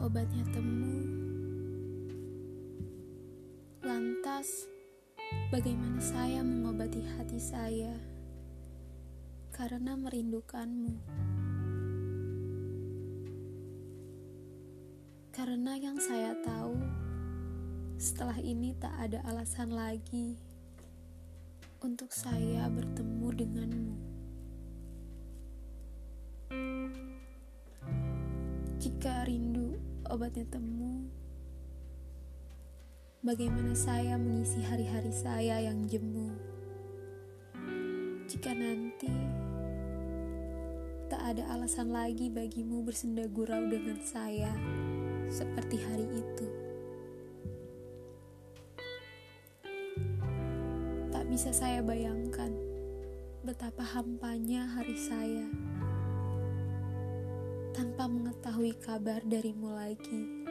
obatnya 0.00 0.48
temu. 0.48 1.04
Lantas, 3.84 4.64
bagaimana 5.52 6.00
saya 6.00 6.40
mengobati 6.40 7.04
hati 7.12 7.36
saya 7.36 7.92
karena 9.52 9.92
merindukanmu? 10.00 10.96
Karena 15.36 15.76
yang 15.76 16.00
saya 16.00 16.32
tahu, 16.40 16.72
setelah 18.00 18.40
ini 18.40 18.72
tak 18.80 18.96
ada 18.96 19.20
alasan 19.28 19.76
lagi 19.76 20.40
untuk 21.84 22.08
saya 22.08 22.72
bertemu 22.72 23.28
denganmu. 23.36 23.43
Obatnya 30.14 30.46
temu, 30.46 31.10
bagaimana 33.18 33.74
saya 33.74 34.14
mengisi 34.14 34.62
hari-hari 34.62 35.10
saya 35.10 35.58
yang 35.58 35.90
jemu? 35.90 36.30
Jika 38.30 38.54
nanti 38.54 39.10
tak 41.10 41.18
ada 41.18 41.50
alasan 41.58 41.90
lagi 41.90 42.30
bagimu 42.30 42.86
bersenda 42.86 43.26
gurau 43.26 43.66
dengan 43.66 43.98
saya 44.06 44.54
seperti 45.26 45.82
hari 45.82 46.06
itu. 46.06 46.46
Tak 51.10 51.26
bisa 51.26 51.50
saya 51.50 51.82
bayangkan 51.82 52.54
betapa 53.42 53.82
hampanya 53.82 54.62
hari 54.78 54.94
saya 54.94 55.50
tanpa 57.74 58.06
mengetahui 58.06 58.78
kabar 58.78 59.18
darimu 59.26 59.74
lagi. 59.74 60.46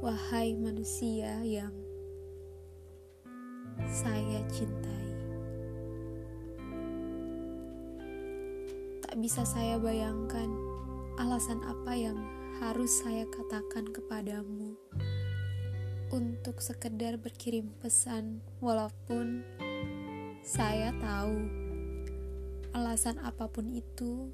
Wahai 0.00 0.56
manusia 0.56 1.44
yang 1.44 1.76
saya 3.84 4.40
cintai, 4.48 5.08
tak 9.04 9.20
bisa 9.20 9.44
saya 9.44 9.76
bayangkan 9.76 10.48
alasan 11.20 11.60
apa 11.60 11.92
yang 11.92 12.16
harus 12.56 13.04
saya 13.04 13.28
katakan 13.28 13.92
kepadamu 13.92 14.72
untuk 16.08 16.64
sekedar 16.64 17.20
berkirim 17.20 17.76
pesan, 17.84 18.40
walaupun 18.64 19.44
saya 20.40 20.96
tahu 20.96 21.36
alasan 22.72 23.20
apa 23.20 23.50
pun 23.52 23.68
itu 23.74 24.32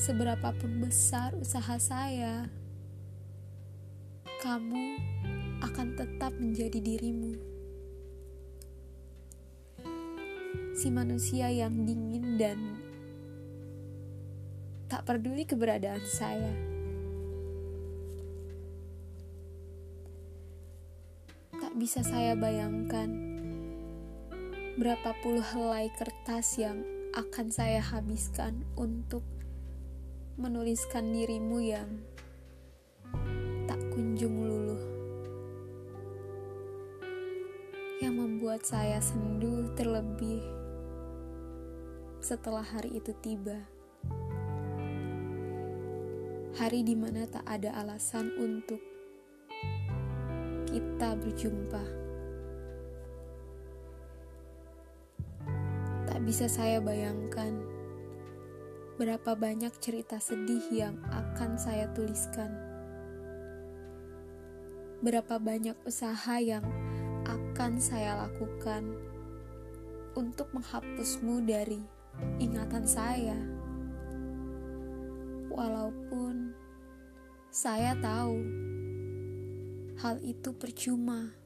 Seberapapun 0.00 0.80
besar 0.80 1.36
usaha 1.36 1.76
saya, 1.76 2.48
kamu 4.40 4.96
akan 5.60 5.88
tetap 5.92 6.32
menjadi 6.40 6.80
dirimu. 6.80 7.36
Si 10.72 10.88
manusia 10.88 11.52
yang 11.52 11.84
dingin 11.84 12.40
dan 12.40 12.58
tak 14.88 15.04
peduli 15.04 15.44
keberadaan 15.44 16.00
saya. 16.08 16.56
Tak 21.60 21.76
bisa 21.76 22.00
saya 22.00 22.32
bayangkan 22.32 23.12
berapa 24.80 25.12
puluh 25.20 25.44
helai 25.44 25.92
kertas 26.00 26.56
yang 26.56 26.80
akan 27.12 27.52
saya 27.52 27.84
habiskan 27.84 28.64
untuk 28.80 29.20
menuliskan 30.40 31.12
dirimu 31.12 31.60
yang 31.60 32.00
tak 33.68 33.76
kunjung 33.92 34.40
luluh, 34.40 34.80
yang 38.00 38.16
membuat 38.16 38.64
saya 38.64 39.04
sendu 39.04 39.68
terlebih 39.76 40.40
setelah 42.24 42.64
hari 42.64 42.96
itu 42.96 43.12
tiba. 43.20 43.68
Hari 46.56 46.88
di 46.88 46.96
mana 46.96 47.28
tak 47.28 47.44
ada 47.44 47.76
alasan 47.76 48.32
untuk 48.40 48.80
kita 50.72 51.20
berjumpa. 51.20 51.84
Tak 56.08 56.20
bisa 56.24 56.48
saya 56.48 56.80
bayangkan 56.80 57.79
berapa 59.00 59.32
banyak 59.32 59.72
cerita 59.80 60.20
sedih 60.20 60.60
yang 60.68 61.00
akan 61.08 61.56
saya 61.56 61.88
tuliskan. 61.96 62.52
Berapa 65.00 65.40
banyak 65.40 65.72
usaha 65.88 66.36
yang 66.36 66.60
akan 67.24 67.80
saya 67.80 68.28
lakukan 68.28 68.92
untuk 70.12 70.52
menghapusmu 70.52 71.40
dari 71.48 71.80
ingatan 72.44 72.84
saya. 72.84 73.40
Walaupun 75.48 76.52
saya 77.48 77.96
tahu 78.04 78.36
hal 79.96 80.20
itu 80.20 80.52
percuma. 80.52 81.39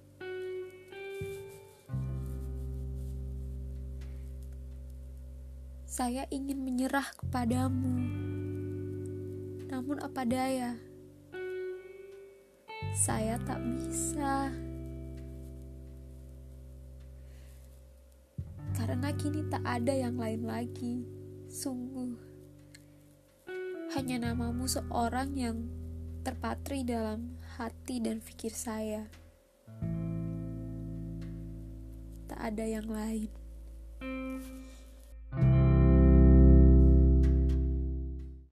Saya 5.95 6.27
ingin 6.27 6.59
menyerah 6.59 7.07
kepadamu, 7.15 7.95
namun 9.71 10.03
apa 10.03 10.27
daya, 10.27 10.75
saya 12.99 13.39
tak 13.47 13.63
bisa. 13.63 14.51
Karena 18.75 19.15
kini 19.15 19.47
tak 19.47 19.63
ada 19.63 19.95
yang 19.95 20.19
lain 20.19 20.43
lagi, 20.43 21.07
sungguh. 21.47 22.19
Hanya 23.95 24.19
namamu 24.19 24.67
seorang 24.67 25.31
yang 25.39 25.63
terpatri 26.27 26.83
dalam 26.83 27.39
hati 27.55 28.03
dan 28.03 28.19
pikir 28.19 28.51
saya. 28.51 29.07
Tak 32.27 32.41
ada 32.51 32.67
yang 32.67 32.91
lain. 32.91 33.31